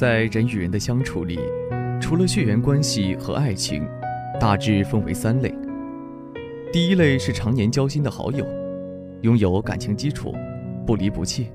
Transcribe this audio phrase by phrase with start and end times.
[0.00, 1.38] 在人与人的相处里，
[2.00, 3.86] 除了血缘关系和爱情，
[4.40, 5.54] 大致分为三类。
[6.72, 8.46] 第一类是常年交心的好友，
[9.22, 10.34] 拥有感情基础，
[10.86, 11.48] 不离不弃。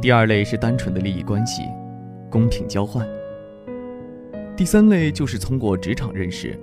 [0.00, 1.62] 第二类是单纯的利益关系，
[2.30, 3.04] 公平交换。
[4.56, 6.56] 第三类就是通过职场认识，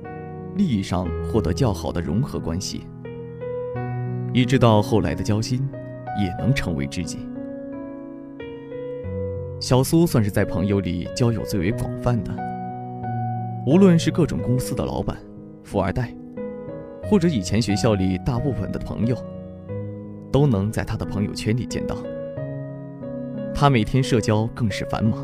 [0.55, 2.85] 利益上获得较好的融合关系，
[4.31, 5.67] 一直到后来的交心，
[6.21, 7.17] 也能成为知己。
[9.61, 12.35] 小苏算是在朋友里交友最为广泛的，
[13.67, 15.15] 无论是各种公司的老板、
[15.63, 16.11] 富二代，
[17.03, 19.15] 或者以前学校里大部分的朋友，
[20.31, 21.95] 都能在他的朋友圈里见到。
[23.53, 25.23] 他每天社交更是繁忙。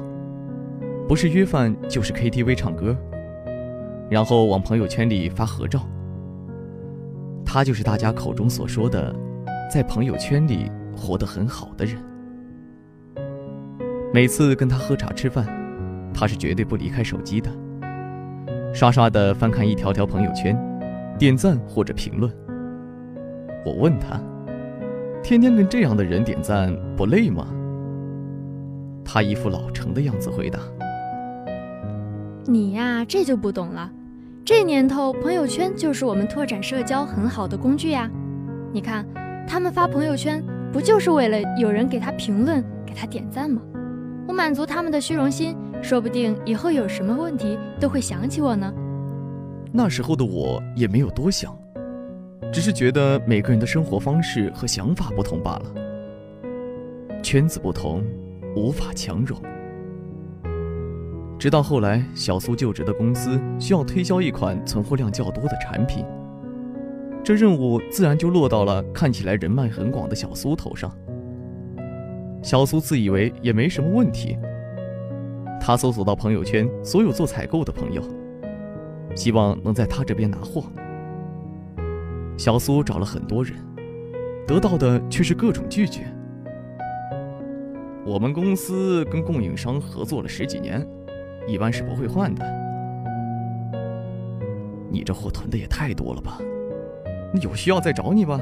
[1.07, 2.95] 不是约饭就是 KTV 唱歌，
[4.07, 5.81] 然后往朋友圈里发合照。
[7.43, 9.15] 他就是大家口中所说的，
[9.73, 11.97] 在朋友圈里活得很好的人。
[14.13, 15.45] 每次跟他喝茶吃饭，
[16.13, 17.51] 他是绝对不离开手机的，
[18.73, 20.57] 刷刷的翻看一条条朋友圈，
[21.19, 22.31] 点赞或者评论。
[23.65, 24.17] 我问他，
[25.21, 27.47] 天天跟这样的人点赞不累吗？
[29.03, 30.57] 他一副老成的样子回答。
[32.45, 33.91] 你呀，这就不懂了。
[34.45, 38.09] 这年头，朋友圈就是我们拓展社交很好的工具呀。
[38.71, 39.05] 你看，
[39.45, 43.61] 他们发朋友圈，不就是为了有人给他评论、给他点赞吗？
[44.27, 48.71] 我满足他们的虚荣心，说不定以后有什么问题都会想起我呢。
[49.71, 51.57] 那时候的我也没有多想，
[52.51, 55.73] 只是觉得每个人的生活方式和想法不同罢了。
[57.23, 58.03] 圈子不同，
[58.55, 59.39] 无法强融。
[61.39, 66.03] 直到后来，小苏就职的公司需要推销一款存货量较多的产品，
[67.23, 70.91] 这任务自然就落到了看起来人脉很广的小苏头上。
[72.41, 74.37] 小苏自以为也没什么问题，
[75.59, 78.01] 他搜索到朋友圈所有做采购的朋友，
[79.15, 80.63] 希望能在他这边拿货。
[82.37, 83.53] 小苏找了很多人，
[84.47, 86.01] 得到的却是各种拒绝。
[88.05, 90.87] 我们公司跟供应商合作了十几年。
[91.49, 92.45] 一般是不会换的。
[94.91, 96.39] 你这货囤的也太多了吧？
[97.33, 98.37] 那有需要再找你吧。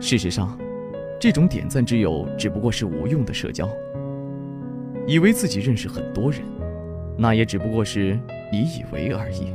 [0.00, 0.58] 事实上，
[1.20, 3.68] 这种点赞之友只不过是无用的社交。
[5.06, 6.40] 以为自己认识很多人，
[7.16, 8.18] 那也只不过是
[8.50, 9.52] 你以为而已。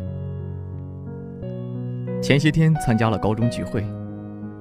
[2.22, 3.84] 前些天参加了高中聚会，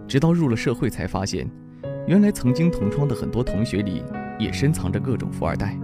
[0.07, 1.47] 直到入了社会才发现，
[2.07, 4.03] 原来曾经同窗的很多同学里
[4.39, 5.77] 也深藏着各种富二代。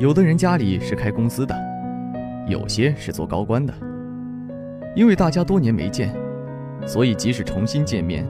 [0.00, 1.54] 有的人家里是开公司的，
[2.48, 3.72] 有些是做高官的。
[4.96, 6.12] 因为大家多年没见，
[6.86, 8.26] 所以即使重新见面，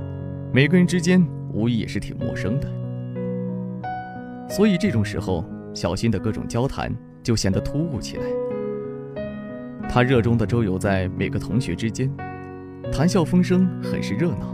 [0.55, 1.21] 每个人之间
[1.53, 2.69] 无疑也是挺陌生的。
[4.49, 5.45] 所以这种时候，
[5.75, 6.95] 小新的各种交谈
[7.25, 8.23] 就显得突兀起来。
[9.89, 12.09] 他热衷的周游在每个同学之间，
[12.93, 14.53] 谈笑风生，很是热闹。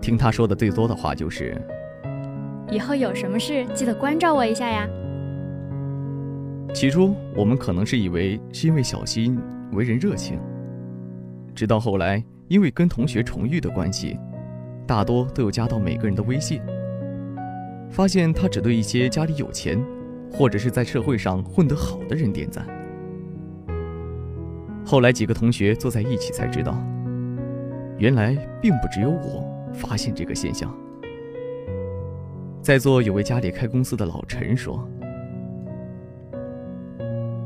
[0.00, 1.60] 听他说的最多的话就是
[2.70, 4.88] ：“以后有什么事记得关照我一下呀。”
[6.72, 9.36] 起初我们可能是以为是因为小新
[9.72, 10.38] 为人热情，
[11.56, 14.16] 直到后来因为跟同学重遇的关系，
[14.88, 16.62] 大多都有加到每个人的微信，
[17.90, 19.78] 发现他只对一些家里有钱，
[20.32, 22.66] 或者是在社会上混得好的人点赞。
[24.86, 26.74] 后来几个同学坐在一起才知道，
[27.98, 30.74] 原来并不只有我发现这个现象。
[32.62, 34.88] 在座有位家里开公司的老陈说。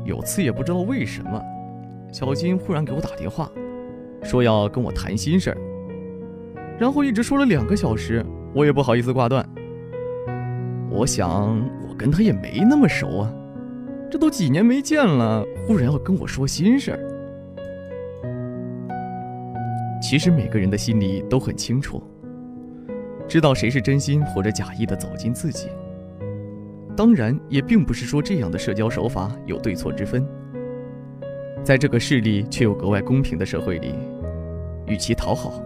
[0.05, 1.41] 有次也不知道为什么，
[2.11, 3.51] 小金忽然给我打电话，
[4.21, 5.57] 说要跟我谈心事儿，
[6.79, 9.47] 然后一直说了两个小时，我也不好意思挂断。
[10.89, 13.33] 我想我跟他也没那么熟啊，
[14.11, 16.99] 这都几年没见了，忽然要跟我说心事儿。
[20.01, 22.03] 其实每个人的心里都很清楚，
[23.27, 25.69] 知道谁是真心或者假意的走进自己。
[26.95, 30.27] 当然，也并不是说这样的社交手法有对错之分。
[31.63, 33.95] 在这个势利却又格外公平的社会里，
[34.85, 35.59] 与其讨好，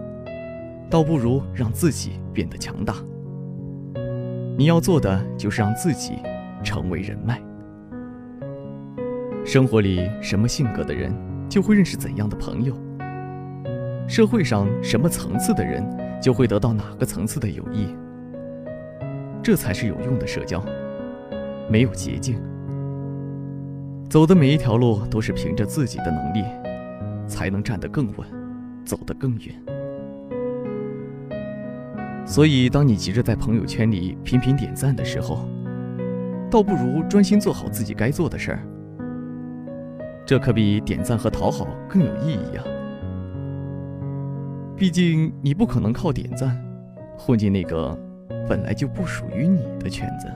[0.90, 2.94] 倒不如让自己变得强大。
[4.56, 6.14] 你要做的就是让自己
[6.64, 7.40] 成为人脉。
[9.44, 11.12] 生活里什么性格的人，
[11.48, 12.74] 就会认识怎样的朋友；
[14.08, 15.82] 社会上什么层次的人，
[16.20, 17.94] 就会得到哪个层次的友谊。
[19.42, 20.62] 这才是有用的社交。
[21.70, 22.40] 没有捷径，
[24.08, 26.42] 走的每一条路都是凭着自己的能力，
[27.26, 28.26] 才能站得更稳，
[28.84, 29.54] 走得更远。
[32.28, 35.48] 所以，当你急着在朋友圈里频频点赞的时候，
[36.50, 38.60] 倒不如专心做好自己该做的事儿。
[40.26, 42.62] 这可比点赞和讨好更有意义呀。
[44.76, 46.54] 毕竟，你不可能靠点赞
[47.16, 47.98] 混进那个
[48.46, 50.28] 本来就不属于你的圈子。